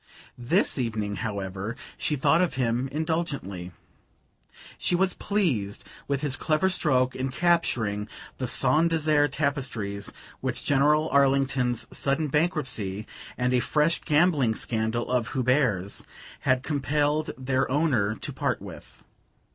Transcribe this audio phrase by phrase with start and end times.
[0.35, 3.71] This evening, however, she thought of him indulgently.
[4.79, 8.07] She was pleased with his clever stroke in capturing
[8.39, 13.05] the Saint Desert tapestries, which General Arlington's sudden bankruptcy,
[13.37, 16.03] and a fresh gambling scandal of Hubert's,
[16.39, 19.03] had compelled their owner to part with.